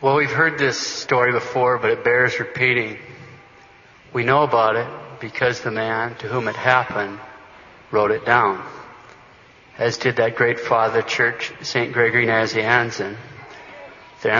Well, 0.00 0.14
we've 0.14 0.30
heard 0.30 0.58
this 0.58 0.78
story 0.78 1.32
before, 1.32 1.76
but 1.78 1.90
it 1.90 2.04
bears 2.04 2.38
repeating. 2.38 2.98
We 4.12 4.22
know 4.22 4.44
about 4.44 4.76
it 4.76 4.86
because 5.18 5.60
the 5.60 5.72
man 5.72 6.14
to 6.18 6.28
whom 6.28 6.46
it 6.46 6.54
happened 6.54 7.18
wrote 7.90 8.12
it 8.12 8.24
down, 8.24 8.64
as 9.76 9.98
did 9.98 10.14
that 10.16 10.36
great 10.36 10.60
father 10.60 11.02
church, 11.02 11.52
St. 11.62 11.92
Gregory 11.92 12.26
Nazianzen. 12.26 13.16
The 14.22 14.32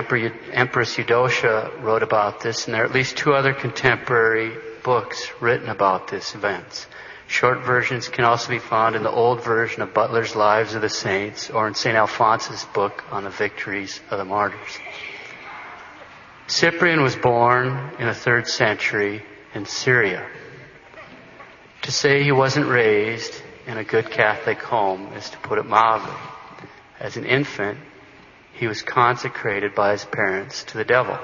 Empress 0.53 0.97
Eudocia 0.97 1.72
wrote 1.81 2.04
about 2.04 2.38
this, 2.38 2.67
and 2.67 2.75
there 2.75 2.83
are 2.83 2.87
at 2.87 2.93
least 2.93 3.17
two 3.17 3.35
other 3.35 3.53
contemporary 3.53 4.56
books 4.85 5.29
written 5.40 5.71
about 5.71 6.06
this 6.06 6.37
event. 6.37 6.87
Short 7.27 7.65
versions 7.65 8.09
can 8.09 8.25
also 8.25 8.51
be 8.51 8.61
found 8.61 8.95
in 8.95 9.03
the 9.03 9.11
old 9.11 9.43
version 9.43 9.83
of 9.83 9.93
Butler's 9.93 10.37
Lives 10.37 10.77
of 10.77 10.83
the 10.83 10.88
Saints 10.88 11.51
or 11.51 11.67
in 11.67 11.75
St. 11.75 11.97
Alphonsus' 11.97 12.65
book 12.67 13.03
on 13.11 13.25
the 13.25 13.31
victories 13.31 14.01
of 14.09 14.19
the 14.19 14.25
martyrs. 14.25 14.79
Cyprian 16.48 17.02
was 17.02 17.14
born 17.14 17.92
in 17.98 18.06
the 18.06 18.14
third 18.14 18.48
century 18.48 19.23
in 19.54 19.66
Syria. 19.66 20.27
To 21.82 21.92
say 21.92 22.23
he 22.23 22.32
wasn't 22.32 22.68
raised 22.68 23.34
in 23.66 23.77
a 23.77 23.84
good 23.84 24.10
Catholic 24.10 24.59
home 24.62 25.12
is 25.12 25.28
to 25.28 25.38
put 25.38 25.59
it 25.59 25.66
mildly. 25.66 26.16
As 26.98 27.18
an 27.18 27.26
infant, 27.26 27.78
he 28.54 28.66
was 28.66 28.80
consecrated 28.80 29.74
by 29.74 29.92
his 29.92 30.06
parents 30.06 30.64
to 30.64 30.78
the 30.78 30.87
devil. 30.87 31.18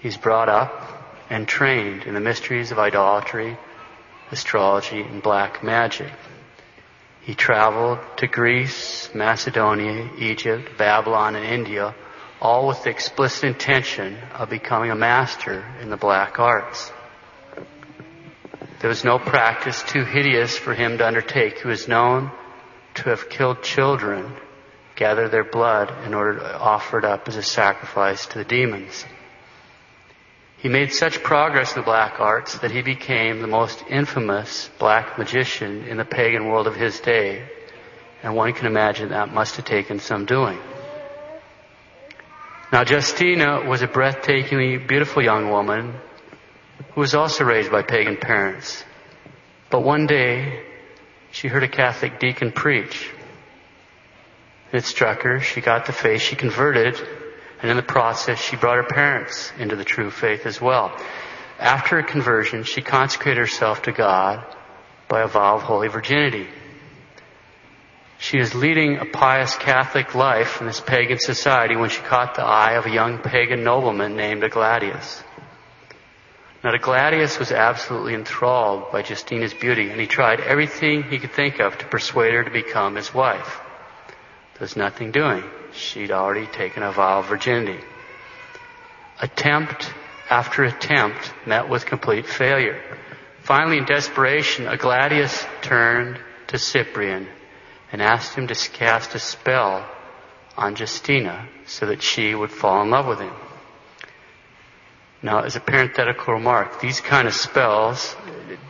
He's 0.00 0.16
brought 0.16 0.48
up 0.48 1.28
and 1.28 1.46
trained 1.46 2.04
in 2.04 2.14
the 2.14 2.20
mysteries 2.20 2.72
of 2.72 2.78
idolatry, 2.78 3.58
astrology, 4.30 5.02
and 5.02 5.22
black 5.22 5.62
magic. 5.62 6.10
He 7.20 7.34
traveled 7.34 7.98
to 8.16 8.26
Greece, 8.26 9.10
Macedonia, 9.14 10.10
Egypt, 10.18 10.78
Babylon, 10.78 11.36
and 11.36 11.44
India, 11.44 11.94
all 12.42 12.66
with 12.66 12.82
the 12.82 12.90
explicit 12.90 13.44
intention 13.44 14.18
of 14.34 14.50
becoming 14.50 14.90
a 14.90 14.96
master 14.96 15.64
in 15.80 15.90
the 15.90 15.96
black 15.96 16.40
arts. 16.40 16.90
There 18.80 18.88
was 18.88 19.04
no 19.04 19.20
practice 19.20 19.80
too 19.84 20.04
hideous 20.04 20.58
for 20.58 20.74
him 20.74 20.98
to 20.98 21.06
undertake. 21.06 21.60
He 21.60 21.68
was 21.68 21.86
known 21.86 22.32
to 22.94 23.10
have 23.10 23.30
killed 23.30 23.62
children, 23.62 24.34
gathered 24.96 25.28
their 25.30 25.44
blood 25.44 26.04
in 26.04 26.14
order 26.14 26.40
to 26.40 26.58
offer 26.58 26.98
it 26.98 27.04
up 27.04 27.28
as 27.28 27.36
a 27.36 27.44
sacrifice 27.44 28.26
to 28.26 28.38
the 28.38 28.44
demons. 28.44 29.04
He 30.56 30.68
made 30.68 30.92
such 30.92 31.22
progress 31.22 31.76
in 31.76 31.82
the 31.82 31.84
black 31.84 32.18
arts 32.18 32.58
that 32.58 32.72
he 32.72 32.82
became 32.82 33.40
the 33.40 33.46
most 33.46 33.84
infamous 33.88 34.68
black 34.80 35.16
magician 35.16 35.86
in 35.86 35.96
the 35.96 36.04
pagan 36.04 36.48
world 36.48 36.66
of 36.66 36.74
his 36.74 36.98
day. 36.98 37.48
And 38.24 38.34
one 38.34 38.52
can 38.52 38.66
imagine 38.66 39.10
that 39.10 39.32
must 39.32 39.54
have 39.56 39.64
taken 39.64 40.00
some 40.00 40.26
doing. 40.26 40.58
Now, 42.72 42.84
Justina 42.88 43.68
was 43.68 43.82
a 43.82 43.86
breathtakingly 43.86 44.88
beautiful 44.88 45.22
young 45.22 45.50
woman 45.50 45.94
who 46.94 47.02
was 47.02 47.14
also 47.14 47.44
raised 47.44 47.70
by 47.70 47.82
pagan 47.82 48.16
parents. 48.16 48.82
But 49.68 49.82
one 49.82 50.06
day, 50.06 50.64
she 51.32 51.48
heard 51.48 51.64
a 51.64 51.68
Catholic 51.68 52.18
deacon 52.18 52.50
preach. 52.50 53.10
It 54.72 54.84
struck 54.84 55.20
her. 55.20 55.40
She 55.40 55.60
got 55.60 55.84
the 55.84 55.92
faith. 55.92 56.22
She 56.22 56.34
converted. 56.34 56.98
And 57.60 57.70
in 57.70 57.76
the 57.76 57.82
process, 57.82 58.40
she 58.40 58.56
brought 58.56 58.76
her 58.76 58.88
parents 58.88 59.52
into 59.58 59.76
the 59.76 59.84
true 59.84 60.10
faith 60.10 60.46
as 60.46 60.58
well. 60.58 60.96
After 61.58 62.00
her 62.00 62.02
conversion, 62.02 62.64
she 62.64 62.80
consecrated 62.80 63.38
herself 63.38 63.82
to 63.82 63.92
God 63.92 64.46
by 65.08 65.20
a 65.20 65.28
vow 65.28 65.56
of 65.56 65.62
holy 65.62 65.88
virginity. 65.88 66.48
She 68.22 68.38
was 68.38 68.54
leading 68.54 68.98
a 68.98 69.04
pious 69.04 69.56
Catholic 69.56 70.14
life 70.14 70.60
in 70.60 70.68
this 70.68 70.80
pagan 70.80 71.18
society 71.18 71.74
when 71.74 71.90
she 71.90 72.00
caught 72.02 72.36
the 72.36 72.44
eye 72.44 72.74
of 72.74 72.86
a 72.86 72.90
young 72.90 73.18
pagan 73.18 73.64
nobleman 73.64 74.14
named 74.14 74.44
Agladius. 74.44 75.24
Now, 76.62 76.72
Agladius 76.72 77.40
was 77.40 77.50
absolutely 77.50 78.14
enthralled 78.14 78.92
by 78.92 79.02
Justina's 79.02 79.52
beauty, 79.52 79.90
and 79.90 80.00
he 80.00 80.06
tried 80.06 80.38
everything 80.38 81.02
he 81.02 81.18
could 81.18 81.32
think 81.32 81.58
of 81.58 81.76
to 81.78 81.86
persuade 81.86 82.32
her 82.32 82.44
to 82.44 82.50
become 82.52 82.94
his 82.94 83.12
wife. 83.12 83.60
There 84.54 84.60
was 84.60 84.76
nothing 84.76 85.10
doing. 85.10 85.42
She'd 85.72 86.12
already 86.12 86.46
taken 86.46 86.84
a 86.84 86.92
vow 86.92 87.18
of 87.18 87.26
virginity. 87.26 87.80
Attempt 89.20 89.92
after 90.30 90.62
attempt 90.62 91.34
met 91.44 91.68
with 91.68 91.86
complete 91.86 92.26
failure. 92.26 92.80
Finally, 93.40 93.78
in 93.78 93.84
desperation, 93.84 94.66
Agladius 94.66 95.44
turned 95.62 96.20
to 96.46 96.56
Cyprian 96.56 97.26
and 97.92 98.00
asked 98.02 98.34
him 98.34 98.46
to 98.48 98.54
cast 98.70 99.14
a 99.14 99.18
spell 99.18 99.86
on 100.56 100.74
Justina 100.74 101.46
so 101.66 101.86
that 101.86 102.02
she 102.02 102.34
would 102.34 102.50
fall 102.50 102.82
in 102.82 102.90
love 102.90 103.06
with 103.06 103.20
him. 103.20 103.34
Now, 105.22 105.42
as 105.42 105.54
a 105.54 105.60
parenthetical 105.60 106.34
remark, 106.34 106.80
these 106.80 107.00
kind 107.00 107.28
of 107.28 107.34
spells 107.34 108.16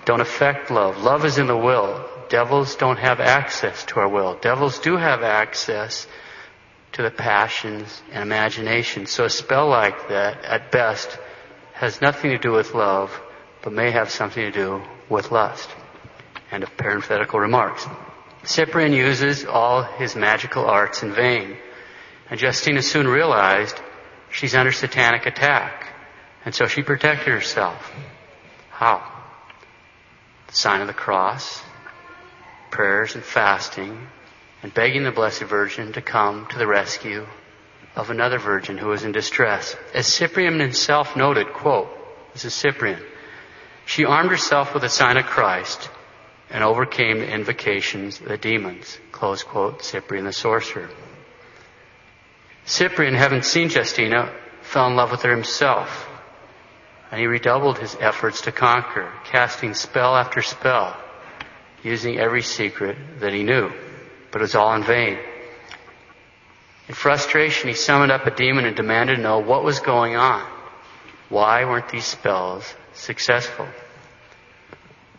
don't 0.05 0.21
affect 0.21 0.71
love. 0.71 0.99
Love 0.99 1.25
is 1.25 1.39
in 1.39 1.47
the 1.47 1.57
will. 1.57 2.07
Devils 2.29 2.77
don't 2.77 2.99
have 2.99 3.21
access 3.21 3.85
to 3.87 4.01
our 4.01 4.09
will. 4.09 4.39
Devils 4.41 4.79
do 4.81 4.97
have 4.97 5.23
access 5.23 6.07
to 6.93 7.03
the 7.03 7.11
passions 7.11 8.03
and 8.13 8.23
imagination. 8.23 9.07
So 9.07 9.25
a 9.25 9.31
spell 9.31 9.69
like 9.69 10.09
that, 10.09 10.45
at 10.45 10.71
best, 10.71 11.19
has 11.73 12.03
nothing 12.03 12.33
to 12.33 12.39
do 12.39 12.53
with 12.53 12.75
love, 12.75 13.19
but 13.63 13.73
may 13.73 13.91
have 13.91 14.11
something 14.11 14.43
to 14.45 14.51
do 14.51 14.83
with 15.09 15.31
lust. 15.31 15.71
End 16.51 16.63
of 16.63 16.77
parenthetical 16.77 17.41
remarks. 17.41 17.87
Cyprian 18.45 18.93
uses 18.93 19.45
all 19.45 19.83
his 19.83 20.17
magical 20.17 20.65
arts 20.65 21.03
in 21.03 21.13
vain. 21.13 21.57
And 22.29 22.41
Justina 22.41 22.83
soon 22.83 23.07
realized 23.07 23.81
she's 24.31 24.55
under 24.55 24.73
satanic 24.73 25.27
attack. 25.27 25.89
And 26.45 26.55
so 26.55 26.67
she 26.67 26.83
protected 26.83 27.29
herself. 27.29 27.93
How? 28.71 29.07
The 30.49 30.55
sign 30.55 30.81
of 30.81 30.89
the 30.89 30.93
cross, 30.93 31.63
prayers 32.71 33.15
and 33.15 33.23
fasting, 33.23 34.09
and 34.63 34.75
begging 34.75 35.05
the 35.05 35.13
Blessed 35.13 35.43
Virgin 35.43 35.93
to 35.93 36.03
come 36.03 36.47
to 36.51 36.59
the 36.59 36.67
rescue 36.67 37.27
of 37.95 38.11
another 38.11 38.39
virgin 38.39 38.79
who 38.79 38.89
was 38.89 39.05
in 39.05 39.13
distress. 39.13 39.77
As 39.95 40.07
Cyprian 40.07 40.59
himself 40.59 41.15
noted, 41.17 41.53
quote, 41.53 41.91
this 42.33 42.45
is 42.45 42.55
Cyprian, 42.55 43.03
she 43.85 44.05
armed 44.05 44.31
herself 44.31 44.73
with 44.73 44.83
the 44.83 44.89
sign 44.89 45.17
of 45.17 45.27
Christ 45.27 45.91
and 46.53 46.63
overcame 46.63 47.19
the 47.19 47.29
invocations 47.29 48.21
of 48.21 48.29
the 48.29 48.39
demons, 48.39 48.99
close 49.11 49.43
quote, 49.43 49.83
Cyprian 49.83 50.25
the 50.25 50.33
sorcerer. 50.33 50.89
Cyprian, 52.65 53.15
having 53.15 53.43
seen 53.43 53.69
Justina, 53.69 54.33
fell 54.61 54.87
in 54.87 54.95
love 54.95 55.11
with 55.11 55.23
her 55.23 55.35
himself, 55.35 56.09
and 57.11 57.19
he 57.19 57.27
redoubled 57.27 57.79
his 57.79 57.97
efforts 57.99 58.43
to 58.43 58.53
conquer, 58.53 59.13
casting 59.25 59.75
spell 59.75 60.15
after 60.15 60.43
spell, 60.43 60.97
using 61.83 62.21
every 62.21 62.43
secret 62.43 62.97
that 63.19 63.33
he 63.33 63.43
knew 63.43 63.73
but 64.33 64.41
it 64.41 64.45
was 64.45 64.55
all 64.55 64.75
in 64.75 64.83
vain. 64.83 65.19
In 66.89 66.95
frustration, 66.95 67.69
he 67.69 67.75
summoned 67.75 68.11
up 68.11 68.27
a 68.27 68.35
demon 68.35 68.65
and 68.65 68.75
demanded 68.75 69.17
to 69.17 69.23
know 69.23 69.39
what 69.39 69.63
was 69.63 69.79
going 69.79 70.17
on. 70.17 70.45
Why 71.29 71.65
weren't 71.65 71.91
these 71.91 72.07
spells 72.07 72.75
successful? 72.95 73.69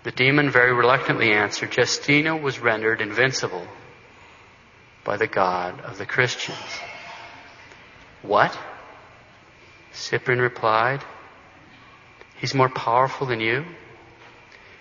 The 0.04 0.12
demon 0.12 0.50
very 0.50 0.74
reluctantly 0.74 1.32
answered, 1.32 1.76
Justina 1.76 2.36
was 2.36 2.60
rendered 2.60 3.00
invincible 3.00 3.66
by 5.04 5.18
the 5.18 5.28
God 5.28 5.80
of 5.82 5.98
the 5.98 6.06
Christians. 6.06 6.58
What? 8.22 8.58
Cyprian 9.94 10.42
replied, 10.42 11.02
He's 12.38 12.54
more 12.54 12.70
powerful 12.70 13.28
than 13.28 13.40
you. 13.40 13.66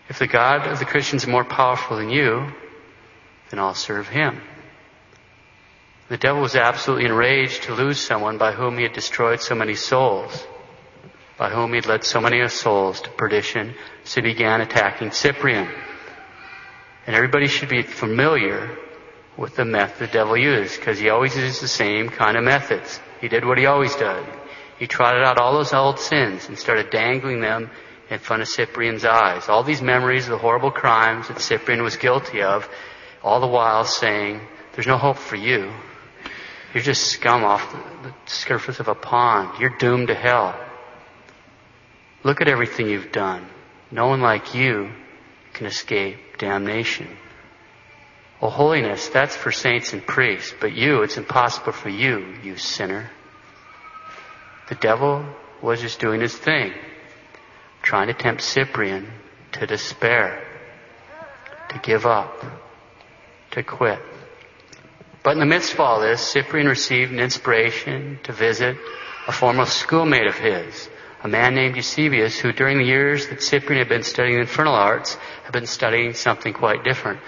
If 0.09 0.19
the 0.19 0.27
God 0.27 0.67
of 0.67 0.81
the 0.81 0.85
Christians 0.85 1.23
is 1.23 1.29
more 1.29 1.45
powerful 1.45 1.97
than 1.97 2.11
you, 2.11 2.53
then 3.51 3.61
I'll 3.61 3.75
serve 3.75 4.09
him. 4.09 4.41
The 6.09 6.17
devil 6.19 6.43
was 6.43 6.57
absolutely 6.57 7.07
enraged 7.07 7.65
to 7.65 7.75
lose 7.75 8.01
someone 8.01 8.39
by 8.39 8.53
whom 8.53 8.77
he 8.77 8.83
had 8.83 8.93
destroyed 8.93 9.41
so 9.41 9.55
many 9.55 9.77
souls, 9.77 10.47
by 11.39 11.51
whom 11.51 11.71
he 11.71 11.77
had 11.77 11.87
led 11.87 12.05
so 12.05 12.21
many 12.21 12.47
souls 12.49 13.01
to 13.01 13.11
perdition, 13.11 13.75
so 14.05 14.21
he 14.21 14.33
began 14.33 14.61
attacking 14.61 15.11
Cyprian. 15.11 15.69
And 17.07 17.17
everybody 17.17 17.49
should 17.49 17.69
be 17.69 17.83
familiar 17.83 18.77
with 19.37 19.57
the 19.57 19.65
method 19.65 20.09
the 20.09 20.13
devil 20.13 20.37
used, 20.37 20.79
because 20.79 20.99
he 20.99 21.09
always 21.09 21.35
uses 21.35 21.61
the 21.61 21.69
same 21.69 22.09
kind 22.09 22.37
of 22.37 22.45
methods. 22.45 23.01
He 23.21 23.29
did 23.29 23.45
what 23.45 23.59
he 23.59 23.67
always 23.67 23.95
did. 23.97 24.25
He 24.79 24.87
trotted 24.87 25.23
out 25.23 25.39
all 25.39 25.55
those 25.55 25.73
old 25.73 25.99
sins 25.99 26.49
and 26.49 26.59
started 26.59 26.91
dangling 26.91 27.41
them 27.41 27.71
in 28.11 28.19
front 28.19 28.43
of 28.43 28.49
Cyprian's 28.49 29.05
eyes. 29.05 29.49
All 29.49 29.63
these 29.63 29.81
memories 29.81 30.25
of 30.25 30.33
the 30.33 30.39
horrible 30.39 30.71
crimes 30.71 31.29
that 31.29 31.41
Cyprian 31.41 31.83
was 31.83 31.97
guilty 31.97 32.43
of, 32.43 32.69
all 33.23 33.41
the 33.41 33.47
while 33.47 33.85
saying, 33.85 34.41
there's 34.75 34.87
no 34.87 34.99
hope 34.99 35.19
for 35.19 35.37
you. 35.37 35.73
You're 36.75 36.83
just 36.83 37.07
scum 37.07 37.45
off 37.45 37.73
the 38.03 38.13
surface 38.27 38.81
of 38.81 38.89
a 38.89 38.95
pond. 38.95 39.61
You're 39.61 39.77
doomed 39.79 40.09
to 40.09 40.15
hell. 40.15 40.59
Look 42.25 42.41
at 42.41 42.49
everything 42.49 42.89
you've 42.89 43.13
done. 43.13 43.47
No 43.91 44.07
one 44.07 44.21
like 44.21 44.55
you 44.55 44.93
can 45.53 45.67
escape 45.67 46.39
damnation. 46.39 47.09
Oh, 48.41 48.49
holiness, 48.51 49.09
that's 49.09 49.37
for 49.37 49.53
saints 49.53 49.93
and 49.93 50.05
priests, 50.05 50.55
but 50.61 50.73
you, 50.73 51.03
it's 51.03 51.17
impossible 51.17 51.73
for 51.73 51.89
you, 51.89 52.35
you 52.43 52.57
sinner. 52.57 53.11
The 54.69 54.75
devil 54.77 55.25
was 55.61 55.81
just 55.81 56.01
doing 56.01 56.21
his 56.21 56.37
thing, 56.37 56.73
trying 57.83 58.09
to 58.09 58.15
tempt 58.15 58.43
Cyprian 58.43 59.09
to 59.53 59.67
despair, 59.67 60.45
to 61.69 61.79
give 61.79 62.07
up, 62.07 62.45
to 63.53 63.63
quit. 63.63 64.01
But 65.23 65.33
in 65.33 65.39
the 65.39 65.47
midst 65.47 65.75
of 65.75 65.81
all 65.81 66.01
this, 66.01 66.21
Cyprian 66.21 66.67
received 66.67 67.13
an 67.13 67.21
inspiration 67.21 68.19
to 68.25 68.33
visit 68.33 68.77
a 69.29 69.33
former 69.33 69.67
schoolmate 69.67 70.27
of 70.27 70.35
his, 70.35 70.89
a 71.23 71.29
man 71.29 71.55
named 71.55 71.77
Eusebius, 71.77 72.39
who 72.39 72.53
during 72.53 72.79
the 72.79 72.85
years 72.85 73.29
that 73.29 73.43
Cyprian 73.43 73.79
had 73.79 73.89
been 73.89 74.03
studying 74.03 74.41
infernal 74.41 74.75
arts, 74.75 75.15
had 75.45 75.53
been 75.53 75.67
studying 75.67 76.15
something 76.15 76.53
quite 76.53 76.83
different. 76.83 77.21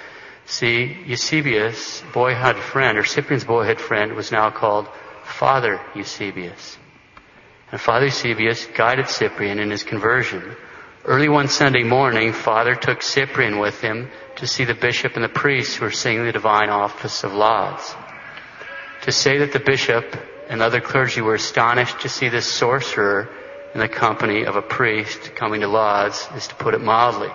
See, 0.47 0.97
Eusebius' 1.07 2.03
boyhood 2.13 2.57
friend, 2.57 2.99
or 2.99 3.05
Cyprian's 3.05 3.45
boyhood 3.45 3.81
friend, 3.81 4.15
was 4.15 4.33
now 4.33 4.51
called 4.51 4.89
Father 5.23 5.81
Eusebius. 5.95 6.77
And 7.71 7.81
Father 7.81 8.07
Eusebius 8.07 8.67
guided 8.67 9.09
Cyprian 9.09 9.59
in 9.59 9.71
his 9.71 9.85
conversion. 9.85 10.57
Early 11.05 11.29
one 11.29 11.49
Sunday 11.49 11.85
morning, 11.85 12.33
Father 12.33 12.75
took 12.75 13.01
Cyprian 13.01 13.59
with 13.59 13.81
him 13.81 14.11
to 14.37 14.47
see 14.47 14.65
the 14.65 14.75
bishop 14.75 15.15
and 15.15 15.25
the 15.25 15.29
priests 15.29 15.77
who 15.77 15.85
were 15.85 15.91
singing 15.93 16.25
the 16.25 16.33
divine 16.33 16.69
office 16.69 17.23
of 17.23 17.33
lauds. 17.33 17.95
To 19.03 19.13
say 19.13 19.39
that 19.39 19.53
the 19.53 19.61
bishop 19.61 20.05
and 20.49 20.61
other 20.61 20.81
clergy 20.81 21.21
were 21.21 21.35
astonished 21.35 22.01
to 22.01 22.09
see 22.09 22.29
this 22.29 22.47
sorcerer 22.47 23.29
in 23.75 23.81
the 23.81 23.89
company 23.89 24.45
of 24.45 24.55
a 24.55 24.63
priest 24.63 25.35
coming 25.35 25.61
to 25.61 25.69
lauds 25.69 26.29
is 26.37 26.47
to 26.47 26.55
put 26.55 26.75
it 26.75 26.81
mildly. 26.81 27.31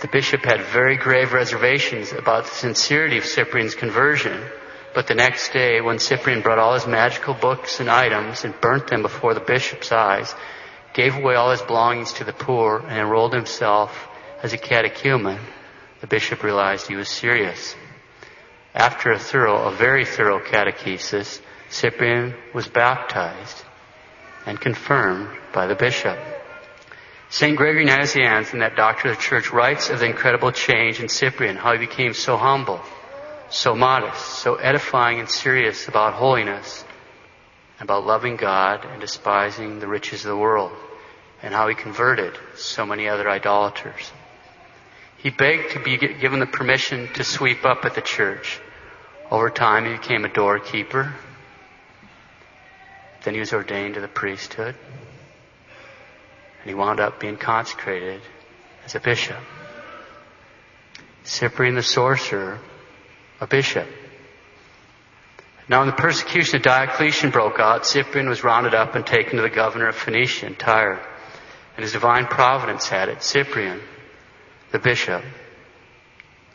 The 0.00 0.08
bishop 0.08 0.44
had 0.44 0.60
very 0.62 0.96
grave 0.96 1.32
reservations 1.32 2.12
about 2.12 2.44
the 2.44 2.50
sincerity 2.50 3.18
of 3.18 3.24
Cyprian's 3.24 3.76
conversion, 3.76 4.44
but 4.94 5.06
the 5.06 5.14
next 5.14 5.52
day, 5.52 5.80
when 5.80 6.00
Cyprian 6.00 6.42
brought 6.42 6.58
all 6.58 6.74
his 6.74 6.86
magical 6.86 7.34
books 7.34 7.78
and 7.78 7.88
items 7.88 8.44
and 8.44 8.60
burnt 8.60 8.88
them 8.88 9.02
before 9.02 9.34
the 9.34 9.40
bishop's 9.40 9.92
eyes, 9.92 10.34
gave 10.92 11.14
away 11.14 11.36
all 11.36 11.52
his 11.52 11.62
belongings 11.62 12.12
to 12.14 12.24
the 12.24 12.32
poor, 12.32 12.80
and 12.80 12.98
enrolled 12.98 13.32
himself 13.32 14.08
as 14.42 14.52
a 14.52 14.58
catechumen, 14.58 15.38
the 16.00 16.06
bishop 16.06 16.42
realized 16.42 16.88
he 16.88 16.96
was 16.96 17.08
serious. 17.08 17.76
After 18.74 19.12
a 19.12 19.18
thorough, 19.18 19.68
a 19.68 19.72
very 19.72 20.04
thorough 20.04 20.40
catechesis, 20.40 21.40
Cyprian 21.70 22.34
was 22.54 22.66
baptized 22.66 23.64
and 24.48 24.58
confirmed 24.58 25.28
by 25.52 25.66
the 25.66 25.74
bishop. 25.74 26.18
St. 27.28 27.54
Gregory 27.54 27.84
Nazianzen, 27.84 28.60
that 28.60 28.76
doctor 28.76 29.10
of 29.10 29.16
the 29.16 29.22
church, 29.22 29.52
writes 29.52 29.90
of 29.90 29.98
the 29.98 30.06
incredible 30.06 30.52
change 30.52 31.00
in 31.00 31.08
Cyprian, 31.10 31.56
how 31.56 31.72
he 31.72 31.78
became 31.78 32.14
so 32.14 32.38
humble, 32.38 32.80
so 33.50 33.74
modest, 33.74 34.24
so 34.24 34.54
edifying 34.54 35.20
and 35.20 35.28
serious 35.28 35.86
about 35.86 36.14
holiness, 36.14 36.82
about 37.78 38.06
loving 38.06 38.36
God 38.36 38.86
and 38.86 39.02
despising 39.02 39.80
the 39.80 39.86
riches 39.86 40.24
of 40.24 40.30
the 40.30 40.36
world, 40.36 40.72
and 41.42 41.52
how 41.52 41.68
he 41.68 41.74
converted 41.74 42.32
so 42.56 42.86
many 42.86 43.06
other 43.06 43.28
idolaters. 43.28 44.10
He 45.18 45.28
begged 45.28 45.72
to 45.72 45.80
be 45.80 45.98
given 45.98 46.40
the 46.40 46.46
permission 46.46 47.12
to 47.14 47.22
sweep 47.22 47.66
up 47.66 47.84
at 47.84 47.94
the 47.94 48.00
church. 48.00 48.62
Over 49.30 49.50
time, 49.50 49.84
he 49.84 49.92
became 49.92 50.24
a 50.24 50.32
doorkeeper, 50.32 51.14
then 53.28 53.34
he 53.34 53.40
was 53.40 53.52
ordained 53.52 53.92
to 53.92 54.00
the 54.00 54.08
priesthood. 54.08 54.74
And 56.62 56.70
he 56.70 56.72
wound 56.72 56.98
up 56.98 57.20
being 57.20 57.36
consecrated 57.36 58.22
as 58.86 58.94
a 58.94 59.00
bishop. 59.00 59.36
Cyprian 61.24 61.74
the 61.74 61.82
sorcerer, 61.82 62.58
a 63.38 63.46
bishop. 63.46 63.86
Now, 65.68 65.80
when 65.80 65.88
the 65.88 65.94
persecution 65.94 66.56
of 66.56 66.62
Diocletian 66.62 67.28
broke 67.28 67.60
out, 67.60 67.84
Cyprian 67.84 68.30
was 68.30 68.42
rounded 68.42 68.72
up 68.72 68.94
and 68.94 69.04
taken 69.04 69.36
to 69.36 69.42
the 69.42 69.50
governor 69.50 69.88
of 69.88 69.94
Phoenicia 69.94 70.46
and 70.46 70.58
Tyre. 70.58 70.98
And 71.76 71.82
his 71.82 71.92
divine 71.92 72.28
providence 72.28 72.88
had 72.88 73.10
it, 73.10 73.22
Cyprian, 73.22 73.82
the 74.72 74.78
bishop, 74.78 75.22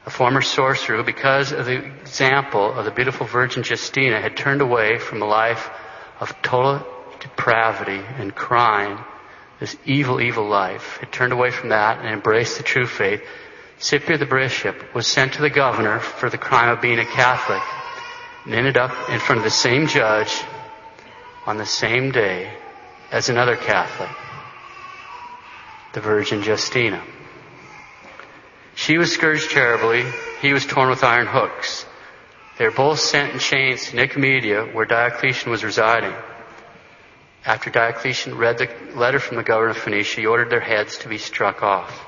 a 0.07 0.09
former 0.09 0.41
sorcerer 0.41 0.97
who, 0.97 1.03
because 1.03 1.51
of 1.51 1.67
the 1.67 1.85
example 2.01 2.73
of 2.73 2.83
the 2.85 2.91
beautiful 2.91 3.27
Virgin 3.27 3.63
Justina, 3.63 4.19
had 4.19 4.35
turned 4.35 4.61
away 4.61 4.97
from 4.97 5.21
a 5.21 5.25
life 5.25 5.69
of 6.19 6.41
total 6.41 6.85
depravity 7.19 8.01
and 8.17 8.35
crime, 8.35 9.03
this 9.59 9.75
evil, 9.85 10.21
evil 10.21 10.47
life, 10.47 10.97
had 10.97 11.11
turned 11.11 11.33
away 11.33 11.51
from 11.51 11.69
that 11.69 11.99
and 11.99 12.07
embraced 12.07 12.57
the 12.57 12.63
true 12.63 12.85
faith. 12.85 13.21
Cyprian 13.77 14.19
the 14.19 14.25
bishop 14.25 14.93
was 14.93 15.07
sent 15.07 15.33
to 15.33 15.41
the 15.41 15.49
governor 15.49 15.99
for 15.99 16.29
the 16.29 16.37
crime 16.37 16.69
of 16.69 16.81
being 16.81 16.99
a 16.99 17.05
Catholic 17.05 17.61
and 18.45 18.53
ended 18.53 18.77
up 18.77 19.09
in 19.09 19.19
front 19.19 19.39
of 19.39 19.43
the 19.43 19.49
same 19.49 19.87
judge 19.87 20.43
on 21.45 21.57
the 21.57 21.65
same 21.65 22.11
day 22.11 22.51
as 23.11 23.29
another 23.29 23.55
Catholic, 23.55 24.09
the 25.93 26.01
Virgin 26.01 26.41
Justina. 26.41 27.01
She 28.75 28.97
was 28.97 29.13
scourged 29.13 29.51
terribly. 29.51 30.03
He 30.41 30.51
was 30.51 30.65
torn 30.65 30.89
with 30.89 31.03
iron 31.03 31.27
hooks. 31.27 31.85
They 32.57 32.65
were 32.65 32.71
both 32.71 32.99
sent 32.99 33.33
in 33.33 33.39
chains 33.39 33.87
to 33.87 33.95
Nicomedia, 33.95 34.73
where 34.73 34.85
Diocletian 34.85 35.51
was 35.51 35.63
residing. 35.63 36.13
After 37.45 37.69
Diocletian 37.69 38.37
read 38.37 38.57
the 38.57 38.69
letter 38.95 39.19
from 39.19 39.37
the 39.37 39.43
governor 39.43 39.71
of 39.71 39.77
Phoenicia, 39.77 40.21
he 40.21 40.27
ordered 40.27 40.49
their 40.49 40.59
heads 40.59 40.99
to 40.99 41.09
be 41.09 41.17
struck 41.17 41.63
off. 41.63 42.05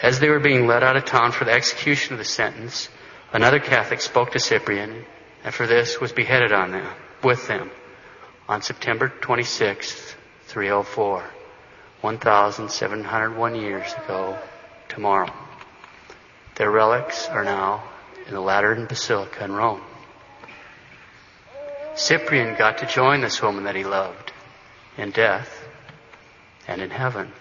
As 0.00 0.20
they 0.20 0.28
were 0.28 0.38
being 0.38 0.66
led 0.66 0.84
out 0.84 0.96
of 0.96 1.04
town 1.04 1.32
for 1.32 1.44
the 1.44 1.52
execution 1.52 2.12
of 2.12 2.18
the 2.18 2.24
sentence, 2.24 2.88
another 3.32 3.58
Catholic 3.58 4.00
spoke 4.00 4.32
to 4.32 4.38
Cyprian, 4.38 5.04
and 5.44 5.52
for 5.52 5.66
this 5.66 6.00
was 6.00 6.12
beheaded 6.12 6.52
on 6.52 6.70
them, 6.70 6.88
with 7.24 7.48
them, 7.48 7.70
on 8.48 8.62
September 8.62 9.08
26, 9.08 10.14
304, 10.44 11.24
1,701 12.00 13.54
years 13.56 13.92
ago 14.04 14.38
tomorrow. 14.88 15.32
Their 16.54 16.70
relics 16.70 17.28
are 17.28 17.44
now 17.44 17.82
in 18.28 18.34
the 18.34 18.40
Lateran 18.40 18.86
Basilica 18.86 19.44
in 19.44 19.52
Rome. 19.52 19.80
Cyprian 21.94 22.56
got 22.56 22.78
to 22.78 22.86
join 22.86 23.22
this 23.22 23.42
woman 23.42 23.64
that 23.64 23.74
he 23.74 23.84
loved 23.84 24.32
in 24.96 25.10
death 25.10 25.66
and 26.68 26.80
in 26.80 26.90
heaven. 26.90 27.32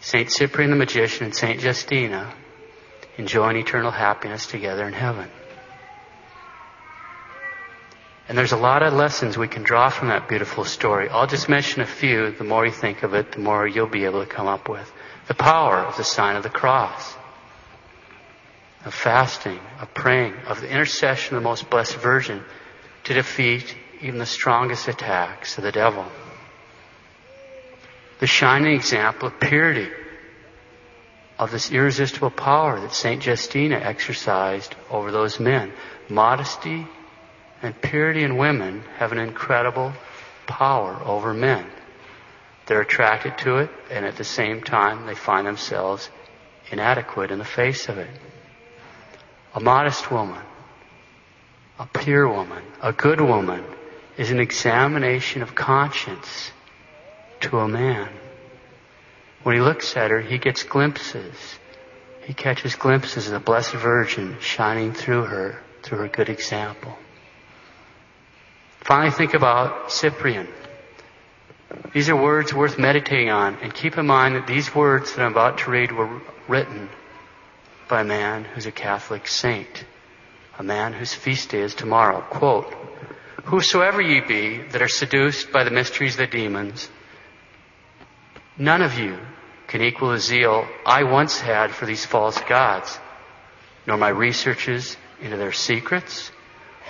Saint 0.00 0.30
Cyprian 0.30 0.70
the 0.70 0.76
magician 0.76 1.24
and 1.24 1.34
Saint 1.34 1.62
Justina 1.62 2.32
enjoying 3.16 3.56
eternal 3.56 3.90
happiness 3.90 4.46
together 4.46 4.86
in 4.86 4.92
heaven. 4.92 5.28
And 8.28 8.38
there's 8.38 8.52
a 8.52 8.56
lot 8.56 8.82
of 8.82 8.92
lessons 8.92 9.36
we 9.36 9.48
can 9.48 9.62
draw 9.62 9.88
from 9.90 10.08
that 10.08 10.28
beautiful 10.28 10.64
story. 10.64 11.08
I'll 11.08 11.26
just 11.26 11.48
mention 11.48 11.82
a 11.82 11.86
few. 11.86 12.30
The 12.30 12.44
more 12.44 12.64
you 12.64 12.72
think 12.72 13.02
of 13.02 13.14
it, 13.14 13.32
the 13.32 13.40
more 13.40 13.66
you'll 13.66 13.88
be 13.88 14.04
able 14.04 14.24
to 14.24 14.30
come 14.30 14.46
up 14.46 14.68
with. 14.68 14.90
The 15.28 15.34
power 15.34 15.78
of 15.78 15.96
the 15.96 16.04
sign 16.04 16.36
of 16.36 16.42
the 16.42 16.48
cross 16.48 17.16
of 18.84 18.94
fasting, 18.94 19.60
of 19.80 19.94
praying, 19.94 20.34
of 20.46 20.60
the 20.60 20.68
intercession 20.68 21.36
of 21.36 21.42
the 21.42 21.48
most 21.48 21.70
blessed 21.70 21.96
Virgin 21.96 22.42
to 23.04 23.14
defeat 23.14 23.76
even 24.00 24.18
the 24.18 24.26
strongest 24.26 24.88
attacks 24.88 25.56
of 25.58 25.64
the 25.64 25.72
devil. 25.72 26.04
The 28.18 28.26
shining 28.26 28.74
example 28.74 29.28
of 29.28 29.40
purity, 29.40 29.88
of 31.38 31.50
this 31.50 31.70
irresistible 31.72 32.30
power 32.30 32.80
that 32.80 32.94
St. 32.94 33.24
Justina 33.24 33.76
exercised 33.76 34.74
over 34.90 35.10
those 35.10 35.40
men. 35.40 35.72
Modesty 36.08 36.86
and 37.62 37.80
purity 37.80 38.22
in 38.22 38.36
women 38.36 38.82
have 38.96 39.12
an 39.12 39.18
incredible 39.18 39.92
power 40.46 41.00
over 41.04 41.32
men. 41.32 41.66
They're 42.66 42.80
attracted 42.80 43.38
to 43.38 43.58
it, 43.58 43.70
and 43.90 44.04
at 44.04 44.16
the 44.16 44.24
same 44.24 44.62
time, 44.62 45.06
they 45.06 45.14
find 45.14 45.46
themselves 45.46 46.10
inadequate 46.70 47.30
in 47.30 47.38
the 47.38 47.44
face 47.44 47.88
of 47.88 47.98
it 47.98 48.10
a 49.54 49.60
modest 49.60 50.10
woman, 50.10 50.42
a 51.78 51.86
pure 51.86 52.28
woman, 52.28 52.62
a 52.82 52.92
good 52.92 53.20
woman 53.20 53.64
is 54.16 54.30
an 54.30 54.40
examination 54.40 55.42
of 55.42 55.54
conscience 55.54 56.50
to 57.40 57.58
a 57.58 57.68
man. 57.68 58.08
When 59.42 59.56
he 59.56 59.60
looks 59.60 59.96
at 59.96 60.10
her, 60.10 60.20
he 60.20 60.38
gets 60.38 60.62
glimpses. 60.62 61.34
He 62.24 62.34
catches 62.34 62.76
glimpses 62.76 63.26
of 63.26 63.32
the 63.32 63.40
Blessed 63.40 63.74
Virgin 63.74 64.36
shining 64.40 64.92
through 64.92 65.24
her, 65.24 65.60
through 65.82 65.98
her 65.98 66.08
good 66.08 66.28
example. 66.28 66.96
Finally, 68.80 69.10
think 69.10 69.34
about 69.34 69.90
Cyprian. 69.90 70.48
These 71.92 72.08
are 72.08 72.16
words 72.16 72.54
worth 72.54 72.78
meditating 72.78 73.30
on, 73.30 73.56
and 73.62 73.74
keep 73.74 73.98
in 73.98 74.06
mind 74.06 74.36
that 74.36 74.46
these 74.46 74.74
words 74.74 75.14
that 75.14 75.22
I'm 75.22 75.32
about 75.32 75.58
to 75.58 75.70
read 75.70 75.92
were 75.92 76.20
written 76.46 76.88
by 77.88 78.00
a 78.00 78.04
man 78.04 78.44
who's 78.44 78.66
a 78.66 78.72
Catholic 78.72 79.26
saint, 79.28 79.84
a 80.58 80.62
man 80.62 80.92
whose 80.92 81.14
feast 81.14 81.50
day 81.50 81.60
is 81.60 81.74
tomorrow. 81.74 82.20
Quote, 82.20 82.72
Whosoever 83.44 84.00
ye 84.00 84.20
be 84.20 84.62
that 84.70 84.82
are 84.82 84.88
seduced 84.88 85.52
by 85.52 85.64
the 85.64 85.70
mysteries 85.70 86.14
of 86.14 86.18
the 86.18 86.26
demons, 86.26 86.88
none 88.56 88.82
of 88.82 88.98
you 88.98 89.18
can 89.66 89.82
equal 89.82 90.10
the 90.10 90.18
zeal 90.18 90.66
I 90.86 91.04
once 91.04 91.40
had 91.40 91.70
for 91.70 91.86
these 91.86 92.04
false 92.04 92.40
gods, 92.42 92.98
nor 93.86 93.96
my 93.96 94.10
researches 94.10 94.96
into 95.20 95.36
their 95.36 95.52
secrets, 95.52 96.30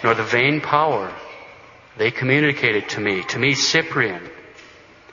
nor 0.02 0.14
the 0.14 0.24
vain 0.24 0.60
power 0.60 1.12
They 1.96 2.10
communicated 2.10 2.88
to 2.90 3.00
me, 3.00 3.22
to 3.24 3.38
me 3.38 3.54
Cyprian, 3.54 4.30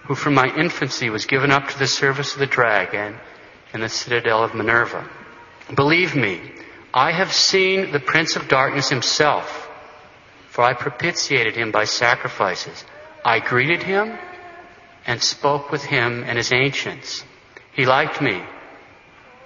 who 0.05 0.15
from 0.15 0.33
my 0.33 0.48
infancy 0.55 1.09
was 1.09 1.25
given 1.25 1.51
up 1.51 1.67
to 1.67 1.79
the 1.79 1.88
service 1.88 2.33
of 2.33 2.39
the 2.39 2.45
dragon 2.48 3.17
in 3.74 3.81
the 3.81 3.89
citadel 3.89 4.43
of 4.43 4.55
Minerva. 4.55 5.07
Believe 5.75 6.15
me, 6.15 6.41
I 6.93 7.11
have 7.11 7.31
seen 7.31 7.91
the 7.91 7.99
Prince 7.99 8.35
of 8.35 8.47
Darkness 8.47 8.89
himself, 8.89 9.69
for 10.49 10.63
I 10.63 10.73
propitiated 10.73 11.55
him 11.55 11.71
by 11.71 11.83
sacrifices. 11.85 12.83
I 13.23 13.39
greeted 13.39 13.83
him 13.83 14.17
and 15.05 15.21
spoke 15.21 15.71
with 15.71 15.83
him 15.83 16.23
and 16.23 16.38
his 16.38 16.51
ancients. 16.51 17.23
He 17.73 17.85
liked 17.85 18.19
me, 18.21 18.41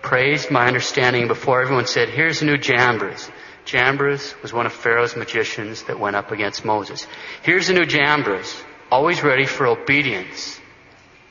praised 0.02 0.50
my 0.50 0.68
understanding 0.68 1.28
before 1.28 1.62
everyone 1.62 1.88
said, 1.88 2.10
here's 2.10 2.42
a 2.42 2.46
new 2.46 2.58
Jambres. 2.58 3.30
Jambres 3.66 4.36
was 4.42 4.54
one 4.54 4.66
of 4.66 4.74
Pharaoh's 4.74 5.16
magicians 5.16 5.84
that 5.84 6.00
went 6.00 6.16
up 6.16 6.32
against 6.32 6.66
Moses. 6.66 7.06
Here's 7.42 7.70
a 7.70 7.74
new 7.74 7.86
Jambres, 7.86 8.64
always 8.90 9.24
ready 9.24 9.46
for 9.46 9.68
obedience 9.68 10.60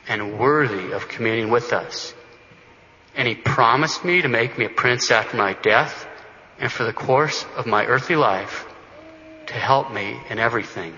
and 0.07 0.37
worthy 0.37 0.91
of 0.91 1.07
communing 1.07 1.49
with 1.49 1.73
us. 1.73 2.13
And 3.15 3.27
he 3.27 3.35
promised 3.35 4.03
me 4.03 4.21
to 4.21 4.27
make 4.27 4.57
me 4.57 4.65
a 4.65 4.69
prince 4.69 5.11
after 5.11 5.37
my 5.37 5.53
death 5.53 6.07
and 6.59 6.71
for 6.71 6.83
the 6.83 6.93
course 6.93 7.45
of 7.55 7.65
my 7.65 7.85
earthly 7.85 8.15
life 8.15 8.65
to 9.47 9.53
help 9.53 9.91
me 9.91 10.19
in 10.29 10.39
everything. 10.39 10.93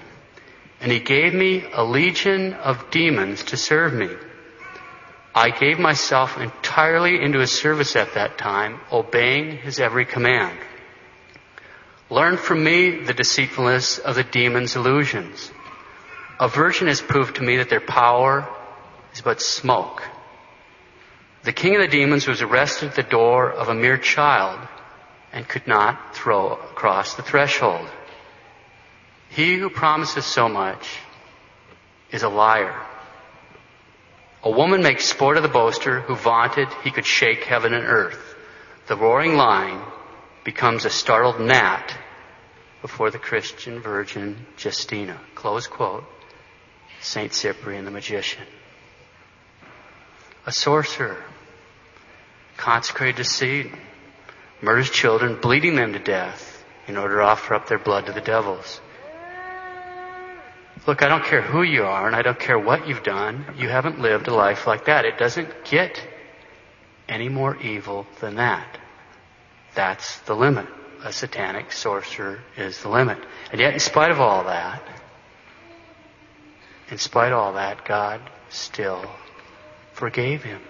And 0.79 0.91
he 0.91 0.99
gave 0.99 1.33
me 1.33 1.65
a 1.73 1.83
legion 1.83 2.53
of 2.53 2.91
demons 2.91 3.43
to 3.45 3.57
serve 3.57 3.93
me. 3.93 4.09
I 5.33 5.49
gave 5.49 5.79
myself 5.79 6.37
entirely 6.37 7.21
into 7.21 7.39
his 7.39 7.51
service 7.51 7.95
at 7.95 8.13
that 8.13 8.37
time, 8.37 8.79
obeying 8.91 9.57
his 9.57 9.79
every 9.79 10.05
command. 10.05 10.57
Learn 12.09 12.37
from 12.37 12.63
me 12.63 13.03
the 13.03 13.13
deceitfulness 13.13 13.97
of 13.97 14.15
the 14.15 14.23
demon's 14.23 14.75
illusions. 14.75 15.51
A 16.39 16.47
virgin 16.47 16.87
has 16.87 17.01
proved 17.01 17.37
to 17.37 17.43
me 17.43 17.57
that 17.57 17.69
their 17.69 17.81
power 17.81 18.47
is 19.13 19.21
but 19.21 19.41
smoke. 19.41 20.03
The 21.45 21.53
king 21.53 21.75
of 21.75 21.81
the 21.81 21.87
demons 21.87 22.27
was 22.27 22.41
arrested 22.41 22.89
at 22.89 22.95
the 22.95 23.03
door 23.03 23.51
of 23.51 23.69
a 23.69 23.75
mere 23.75 23.99
child 23.99 24.67
and 25.31 25.47
could 25.47 25.67
not 25.67 26.15
throw 26.15 26.53
across 26.53 27.13
the 27.13 27.21
threshold. 27.21 27.87
He 29.29 29.55
who 29.55 29.69
promises 29.69 30.25
so 30.25 30.49
much 30.49 30.97
is 32.11 32.23
a 32.23 32.29
liar. 32.29 32.75
A 34.41 34.49
woman 34.49 34.81
makes 34.81 35.05
sport 35.05 35.37
of 35.37 35.43
the 35.43 35.49
boaster 35.49 35.99
who 35.99 36.15
vaunted 36.15 36.67
he 36.83 36.89
could 36.89 37.05
shake 37.05 37.43
heaven 37.43 37.75
and 37.75 37.85
earth. 37.85 38.35
The 38.87 38.95
roaring 38.95 39.35
lion 39.35 39.83
becomes 40.43 40.85
a 40.85 40.89
startled 40.89 41.39
gnat 41.39 41.95
before 42.81 43.11
the 43.11 43.19
Christian 43.19 43.81
virgin 43.81 44.47
Justina. 44.57 45.19
Close 45.35 45.67
quote. 45.67 46.05
Saint 47.01 47.35
Cyprian 47.35 47.85
the 47.85 47.91
magician. 47.91 48.43
A 50.47 50.51
sorcerer, 50.51 51.23
consecrated 52.57 53.17
to 53.17 53.23
Satan, 53.23 53.77
murders 54.61 54.89
children, 54.89 55.39
bleeding 55.41 55.75
them 55.75 55.93
to 55.93 55.99
death 55.99 56.63
in 56.87 56.97
order 56.97 57.17
to 57.17 57.23
offer 57.23 57.53
up 57.53 57.67
their 57.67 57.79
blood 57.79 58.05
to 58.05 58.11
the 58.11 58.21
devils. 58.21 58.81
Look, 60.87 61.01
I 61.01 61.07
don't 61.07 61.23
care 61.23 61.41
who 61.41 61.63
you 61.63 61.83
are 61.83 62.05
and 62.05 62.15
I 62.15 62.21
don't 62.21 62.39
care 62.39 62.59
what 62.59 62.87
you've 62.87 63.03
done. 63.03 63.55
You 63.57 63.69
haven't 63.69 63.99
lived 63.99 64.27
a 64.27 64.33
life 64.33 64.67
like 64.67 64.85
that. 64.85 65.05
It 65.05 65.17
doesn't 65.17 65.65
get 65.65 66.01
any 67.09 67.29
more 67.29 67.57
evil 67.57 68.05
than 68.19 68.35
that. 68.35 68.77
That's 69.73 70.19
the 70.21 70.35
limit. 70.35 70.67
A 71.03 71.11
satanic 71.11 71.71
sorcerer 71.71 72.39
is 72.57 72.81
the 72.81 72.89
limit. 72.89 73.17
And 73.51 73.59
yet, 73.59 73.73
in 73.73 73.79
spite 73.79 74.11
of 74.11 74.19
all 74.19 74.45
that, 74.45 74.81
in 76.89 76.97
spite 76.97 77.31
of 77.31 77.39
all 77.39 77.53
that, 77.53 77.85
God 77.85 78.21
still 78.49 79.05
forgave 79.93 80.43
him. 80.43 80.61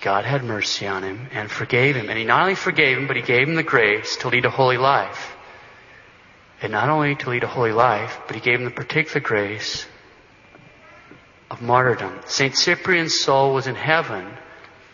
God 0.00 0.24
had 0.24 0.44
mercy 0.44 0.86
on 0.86 1.02
him 1.02 1.28
and 1.32 1.50
forgave 1.50 1.96
him. 1.96 2.08
And 2.08 2.18
he 2.18 2.24
not 2.24 2.42
only 2.42 2.54
forgave 2.54 2.98
him, 2.98 3.06
but 3.06 3.16
he 3.16 3.22
gave 3.22 3.48
him 3.48 3.54
the 3.54 3.62
grace 3.62 4.16
to 4.18 4.28
lead 4.28 4.44
a 4.44 4.50
holy 4.50 4.76
life. 4.76 5.34
And 6.62 6.72
not 6.72 6.88
only 6.88 7.14
to 7.16 7.30
lead 7.30 7.44
a 7.44 7.48
holy 7.48 7.72
life, 7.72 8.20
but 8.26 8.36
he 8.36 8.42
gave 8.42 8.58
him 8.58 8.64
the 8.64 8.70
particular 8.70 9.20
grace 9.20 9.86
of 11.50 11.62
martyrdom. 11.62 12.20
St. 12.26 12.56
Cyprian's 12.56 13.18
soul 13.18 13.54
was 13.54 13.66
in 13.66 13.74
heaven 13.74 14.26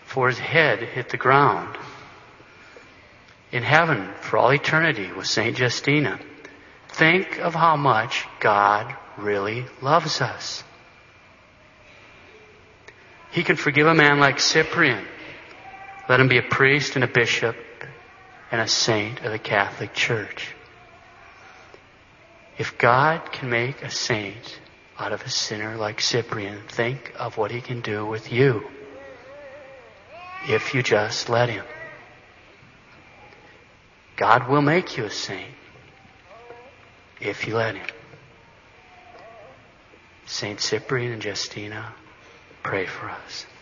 for 0.05 0.29
his 0.29 0.39
head 0.39 0.81
hit 0.81 1.09
the 1.09 1.17
ground. 1.17 1.77
In 3.51 3.63
heaven 3.63 4.11
for 4.21 4.39
all 4.39 4.53
eternity 4.53 5.11
was 5.13 5.31
St. 5.31 5.59
Justina. 5.59 6.19
Think 6.89 7.39
of 7.39 7.55
how 7.55 7.77
much 7.77 8.27
God 8.41 8.95
really 9.17 9.65
loves 9.81 10.21
us. 10.21 10.65
He 13.35 13.43
can 13.43 13.57
forgive 13.57 13.89
a 13.89 13.95
man 13.95 14.21
like 14.21 14.39
Cyprian. 14.39 15.05
Let 16.09 16.21
him 16.21 16.29
be 16.29 16.39
a 16.39 16.43
priest 16.43 16.95
and 16.95 17.03
a 17.03 17.09
bishop 17.09 17.57
and 18.53 18.61
a 18.61 18.69
saint 18.69 19.23
of 19.23 19.33
the 19.33 19.41
Catholic 19.41 19.93
Church. 19.93 20.55
If 22.57 22.79
God 22.79 23.33
can 23.33 23.51
make 23.51 23.83
a 23.83 23.91
saint 23.91 24.61
out 24.97 25.13
of 25.13 25.21
a 25.23 25.29
sinner 25.29 25.75
like 25.77 26.01
Cyprian, 26.01 26.61
think 26.69 27.13
of 27.19 27.37
what 27.37 27.51
he 27.51 27.61
can 27.61 27.81
do 27.81 28.07
with 28.07 28.33
you 28.33 28.71
if 30.41 30.73
you 30.73 30.85
just 30.85 31.29
let 31.29 31.49
him. 31.49 31.65
God 34.15 34.49
will 34.49 34.63
make 34.63 34.97
you 34.97 35.07
a 35.07 35.11
saint 35.11 35.57
if 37.21 37.49
you 37.49 37.57
let 37.57 37.75
him. 37.75 37.87
Saint 40.25 40.61
Cyprian 40.61 41.11
and 41.11 41.25
Justina, 41.25 41.95
pray 42.65 42.87
for 42.87 43.11
us. 43.11 43.54